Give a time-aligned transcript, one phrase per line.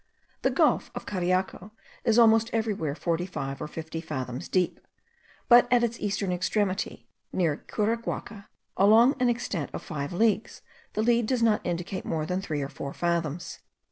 [0.41, 4.79] The gulf of Cariaco is almost everywhere forty five or fifty fathoms deep;
[5.47, 11.27] but at its eastern extremity, near Curaguaca, along an extent of five leagues, the lead
[11.27, 13.59] does not indicate more than three or four fathoms.